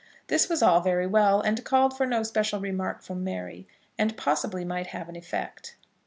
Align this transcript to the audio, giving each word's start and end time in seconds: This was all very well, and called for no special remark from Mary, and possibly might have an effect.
This 0.29 0.49
was 0.49 0.63
all 0.63 0.81
very 0.81 1.05
well, 1.05 1.41
and 1.41 1.63
called 1.63 1.95
for 1.95 2.07
no 2.07 2.23
special 2.23 2.59
remark 2.59 3.03
from 3.03 3.23
Mary, 3.23 3.67
and 3.99 4.17
possibly 4.17 4.65
might 4.65 4.87
have 4.87 5.07
an 5.09 5.15
effect. 5.15 5.75